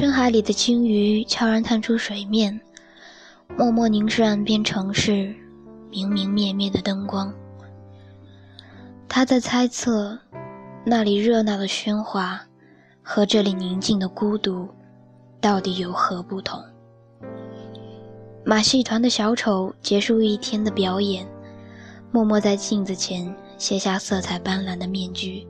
[0.00, 2.58] 深海里的鲸鱼悄然探出水面，
[3.54, 5.34] 默默凝视岸边城市
[5.90, 7.30] 明明灭灭的灯光。
[9.06, 10.18] 他在猜测，
[10.86, 12.40] 那里热闹的喧哗
[13.02, 14.66] 和这里宁静的孤独
[15.38, 16.58] 到底有何不同？
[18.42, 21.26] 马戏团的小丑结束一天的表演，
[22.10, 25.46] 默默在镜子前卸下色彩斑斓的面具。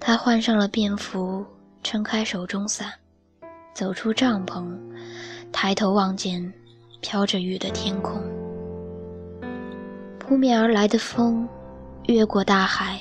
[0.00, 1.46] 他换上了便服，
[1.84, 2.92] 撑开手中伞。
[3.72, 4.76] 走出帐篷，
[5.52, 6.52] 抬头望见
[7.00, 8.20] 飘着雨的天空。
[10.18, 11.48] 扑面而来的风，
[12.06, 13.00] 越过大海，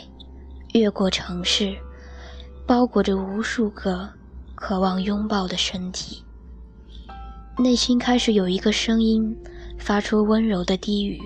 [0.73, 1.77] 越过城市，
[2.65, 4.09] 包裹着无数个
[4.55, 6.23] 渴望拥抱的身体。
[7.57, 9.37] 内心开始有一个声音，
[9.77, 11.19] 发出温柔的低语，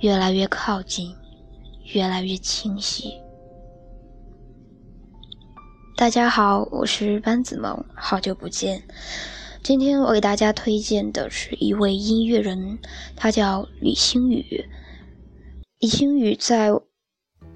[0.00, 1.14] 越来越靠近，
[1.94, 3.14] 越来越清晰。
[6.00, 8.82] 大家好，我是班子萌，好久不见。
[9.62, 12.78] 今天我给大家推荐的是一位音乐人，
[13.14, 14.64] 他叫李星宇。
[15.78, 16.70] 李星宇在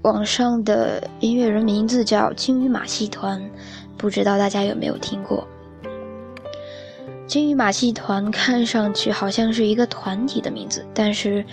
[0.03, 3.49] 网上的音乐人名字叫金鱼马戏团，
[3.97, 5.47] 不知道大家有没有听过？
[7.25, 11.43] 金鱼马戏团看上去好像是一个团体的名字，但是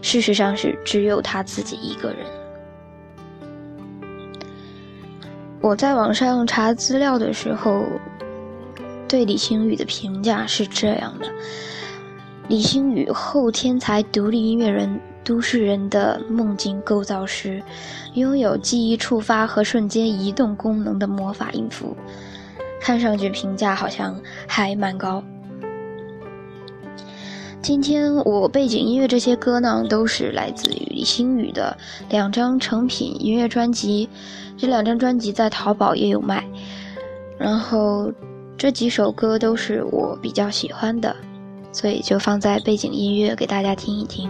[0.00, 2.26] 事实上是只有他自己一个人。
[5.62, 7.84] 我在网上查资料的时候，
[9.08, 11.26] 对李星宇的评价是这样的：
[12.48, 17.62] 李星宇后天才独立音乐人，都市人的梦境构造师，
[18.14, 21.96] 拥有记忆触发和瞬间移动功能的魔法音符，
[22.80, 25.22] 看上去评价好像还蛮高。
[27.62, 31.78] 今天我背景音乐这些歌呢，都是来自于李星宇的
[32.10, 34.08] 两张成品音乐专辑。
[34.56, 36.44] 这两张专辑在淘宝也有卖，
[37.38, 38.12] 然后
[38.58, 41.14] 这几首歌都是我比较喜欢的，
[41.70, 44.28] 所以就放在背景音乐给大家听一听。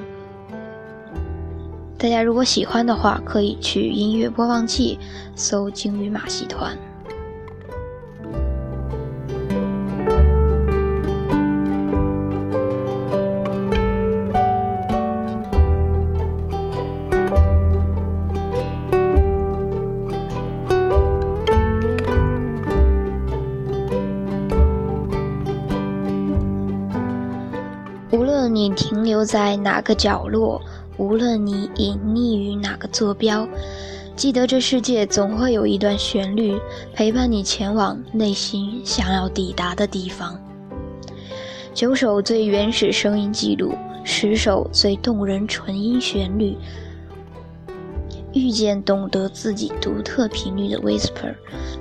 [1.97, 4.99] 大家如果喜欢的话，可以去音乐播放器
[5.35, 6.77] 搜“鲸鱼马戏团”。
[28.12, 30.61] 无论你停留在哪个角落？
[30.99, 33.49] 无论你隐匿于哪个坐标，
[34.15, 36.61] 记得这世界总会有一段旋律
[36.93, 40.39] 陪伴你前往内心想要抵达的地方。
[41.73, 43.75] 九首最原始声音记录，
[44.05, 46.55] 十首最动人纯音旋律。
[48.34, 51.34] 遇见懂得自己独特频率的 Whisper，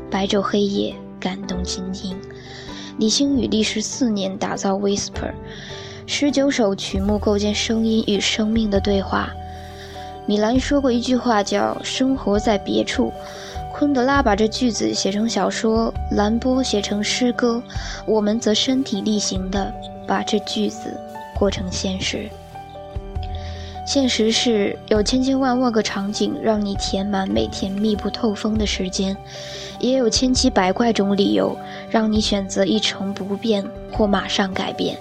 [0.10, 2.16] 白昼黑夜感动倾听。
[2.98, 5.34] 李星宇历时四年打造 Whisper。
[6.06, 9.30] 十九首曲目构建声音与生命的对话。
[10.26, 13.12] 米兰说过一句话，叫“生活在别处”。
[13.74, 17.62] 昆德拉把这句子写成小说，兰波写成诗歌，
[18.06, 19.74] 我们则身体力行地
[20.06, 20.96] 把这句子
[21.40, 22.30] 过成现实。
[23.88, 29.18] 现实是有千千万万个场景让你填满每天密不透风的时间，
[29.80, 31.58] 也有千奇百怪种理由
[31.90, 34.96] 让你选择一成不变或马上改变。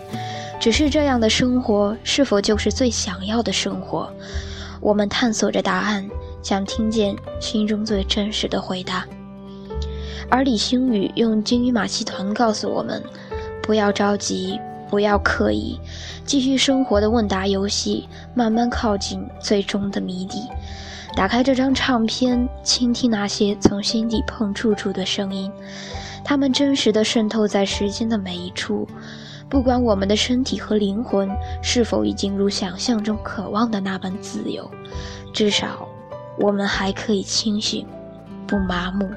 [0.61, 4.13] 只是这样的生活是否就是最想要的生活？
[4.79, 6.07] 我们探索着答案，
[6.43, 9.07] 想听见心中最真实的回答。
[10.29, 13.03] 而李星宇用鲸鱼马戏团告诉我们：
[13.63, 14.61] 不要着急，
[14.91, 15.81] 不要刻意，
[16.27, 20.43] 继续生活的问答游戏，慢慢靠近最终的谜底。
[21.17, 25.51] 打开这张唱片，倾听那些从心底碰触出的声音，
[26.23, 28.87] 它们真实的渗透在时间的每一处。
[29.51, 31.29] 不管我们的身体和灵魂
[31.61, 34.71] 是否已经如想象中渴望的那般自由，
[35.35, 35.89] 至少，
[36.39, 37.85] 我们还可以清醒，
[38.47, 39.11] 不麻木。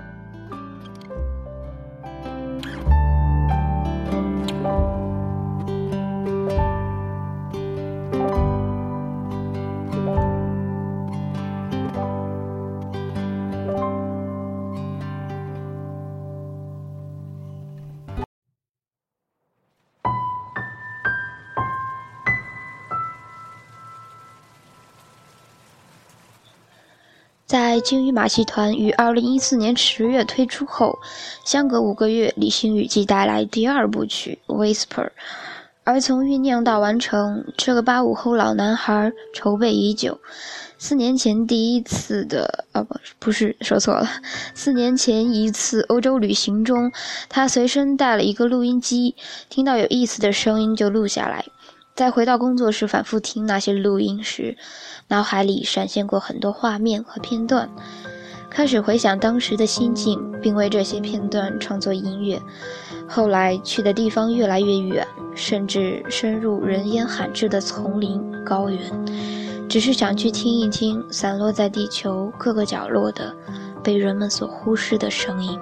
[27.74, 31.00] 在鲸鱼马戏团于二零一四年十月推出后，
[31.44, 35.06] 相隔五个月，李星宇即带来第二部曲《Whisper》。
[35.84, 40.20] 而从酝酿到完成，这个八五后老男孩筹备已久。
[40.78, 44.08] 四年前第一次的啊不不是说错了，
[44.54, 46.92] 四年前一次欧洲旅行中，
[47.28, 49.16] 他随身带了一个录音机，
[49.50, 51.44] 听到有意思的声音就录下来。
[51.96, 54.58] 在回到工作室反复听那些录音时，
[55.10, 57.70] 脑海里闪现过很多画面和片段，
[58.50, 62.42] 开始回想当时的心境，并为这些片段创作音乐。
[63.08, 68.80] 后来去的地方越来越远，甚至深入人烟罕至的丛林高原。
[69.70, 73.36] 只是想去听一听散落在地球各个角落的
[73.84, 75.60] 被人们所忽视的声音。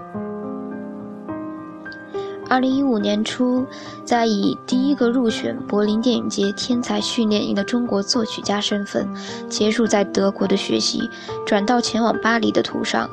[2.51, 3.65] 二零一五年初，
[4.03, 9.07] 在以第一个入选柏林电影节天才训练营的中国作曲家身份
[9.48, 11.09] 结束在德国的学习，
[11.45, 13.09] 转到前往巴黎的途上，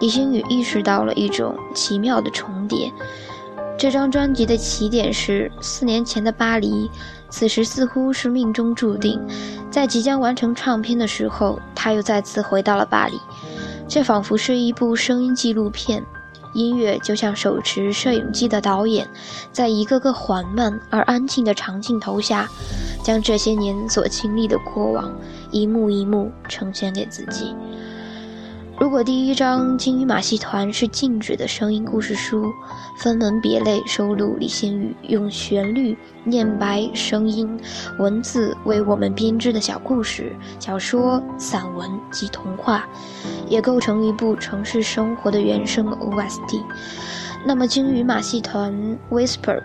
[0.00, 2.90] 李星宇意识到了一种奇妙的重叠。
[3.78, 6.90] 这张专辑的起点是四年前的巴黎。
[7.28, 9.20] 此时似乎是命中注定，
[9.70, 13.20] 在即将完成唱片的时候，他又再次回到了巴黎。
[13.86, 16.02] 这仿佛是一部声音纪录片，
[16.52, 19.08] 音乐就像手持摄影机的导演，
[19.52, 22.48] 在一个个缓慢而安静的长镜头下，
[23.02, 25.12] 将这些年所经历的过往
[25.50, 27.54] 一幕一幕呈现给自己。
[28.80, 32.50] 如果第一章《金鱼马戏团》是静止的声音故事书，
[32.96, 35.94] 分门别类收录李星宇用旋律、
[36.24, 37.60] 念白、声音、
[37.98, 42.88] 文字为我们编织的小故事、小说、散文及童话，
[43.50, 46.64] 也构成一部城市生活的原声 OST，
[47.44, 48.72] 那么《金鱼马戏团》
[49.14, 49.62] Whisper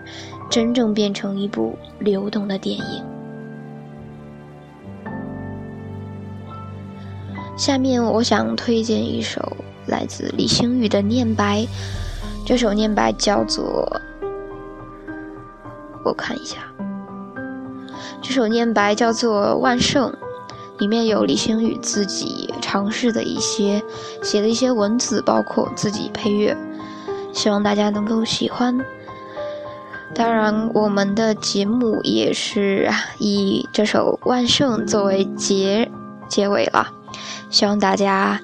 [0.50, 3.15] 真正变成一部流动的电影。
[7.56, 9.56] 下面我想推荐一首
[9.86, 11.66] 来自李星宇的念白，
[12.44, 13.90] 这首念白叫做……
[16.04, 16.58] 我看一下，
[18.20, 20.12] 这首念白叫做《万圣》，
[20.78, 23.82] 里面有李星宇自己尝试的一些
[24.22, 26.56] 写的一些文字，包括自己配乐，
[27.32, 28.78] 希望大家能够喜欢。
[30.14, 32.88] 当然，我们的节目也是
[33.18, 35.90] 以这首《万圣》作为结
[36.28, 36.92] 结尾了。
[37.50, 38.40] 希望大家，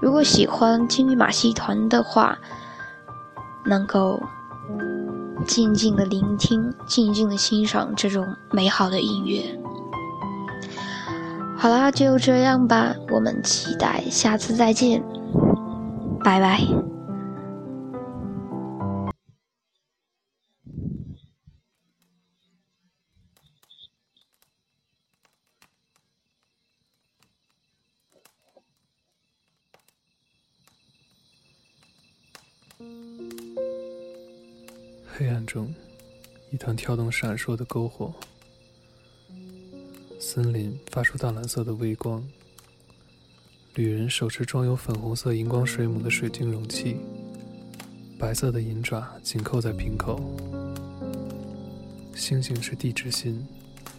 [0.00, 2.38] 如果喜欢金鱼马戏团的话，
[3.64, 4.20] 能够
[5.46, 9.58] 静静的聆听，静静的欣赏这种美好的音乐。
[11.56, 15.02] 好啦，就这样吧，我们期待下次再见，
[16.24, 16.91] 拜拜。
[35.14, 35.72] 黑暗中，
[36.50, 38.14] 一团跳动、闪烁的篝火。
[40.18, 42.24] 森林发出淡蓝色的微光。
[43.74, 46.96] 旅人手持装有粉红色荧光水母的水晶容器，
[48.18, 50.18] 白色的银爪紧扣在瓶口。
[52.14, 53.46] 星星是地之心，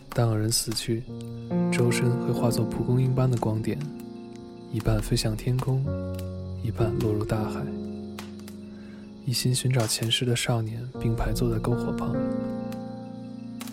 [0.09, 1.03] 当有人死去，
[1.71, 3.77] 周身会化作蒲公英般的光点，
[4.71, 5.85] 一半飞向天空，
[6.63, 7.63] 一半落入大海。
[9.25, 12.13] 一心寻找前世的少年并排坐在篝火旁，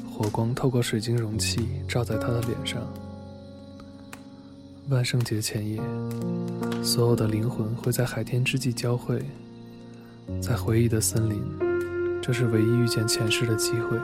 [0.09, 2.81] 火光透过水晶容器照在他的脸上。
[4.89, 5.81] 万圣节前夜，
[6.85, 9.21] 所有的灵魂会在海天之际交汇，
[10.41, 11.43] 在回忆的森林，
[12.23, 13.99] 这是唯一遇见前世的机会。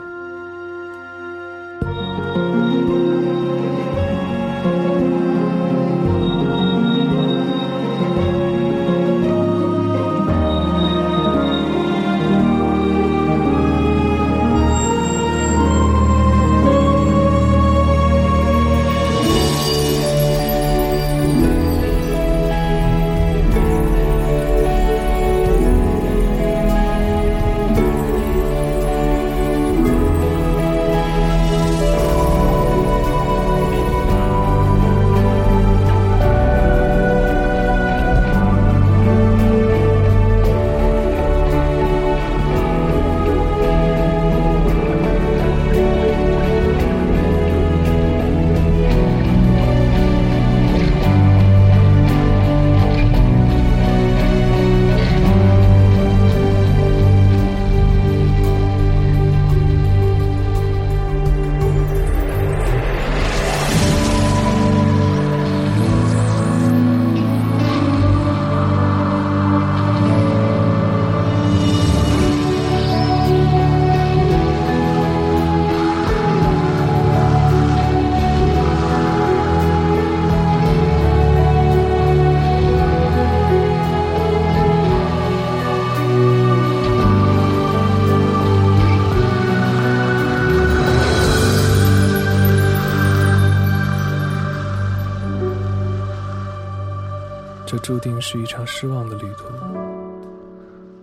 [97.67, 99.45] 这注定是一场失望的旅途，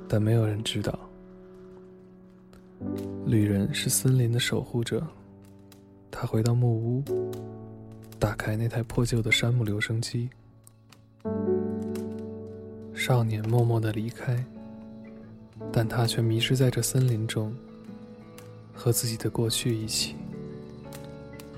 [0.07, 0.97] 但没有人知道，
[3.25, 5.05] 旅人是森林的守护者。
[6.09, 7.03] 他回到木屋，
[8.17, 10.29] 打开那台破旧的山木留声机。
[12.93, 14.41] 少年默默的离开，
[15.69, 17.53] 但他却迷失在这森林中，
[18.73, 20.15] 和自己的过去一起，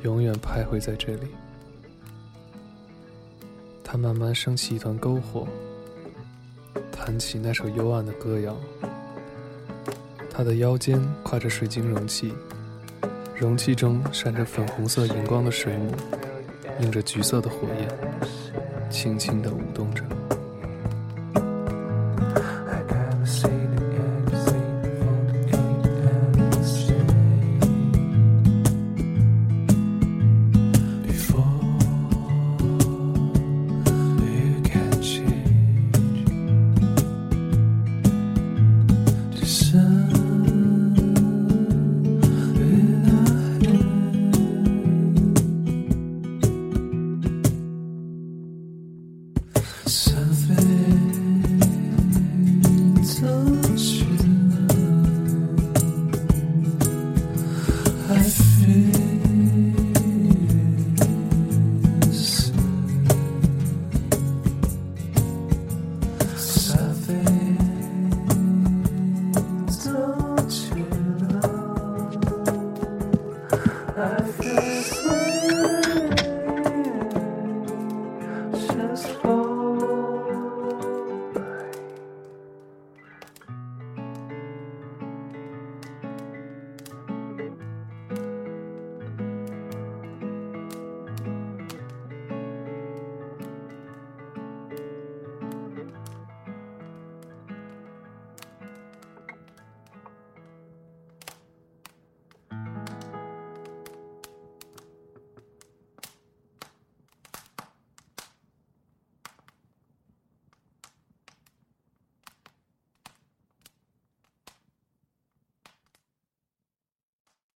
[0.02, 1.28] 永远徘徊在这里。
[3.88, 5.48] 他慢慢升起一团篝火，
[6.92, 8.58] 弹起那首幽暗的歌谣。
[10.30, 12.34] 他的腰间挎着水晶容器，
[13.38, 15.92] 容器中闪着粉红色荧光的水母，
[16.82, 17.88] 映着橘色的火焰，
[18.90, 20.04] 轻轻地舞动着。